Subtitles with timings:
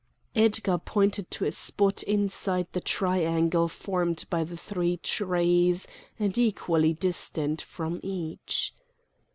[0.35, 5.85] Edgar pointed to a spot inside the triangle formed by the three trees
[6.17, 8.73] and equally distant from each.